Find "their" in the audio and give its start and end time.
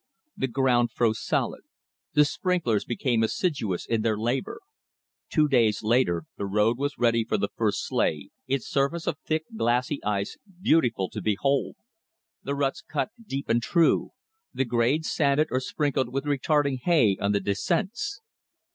4.01-4.17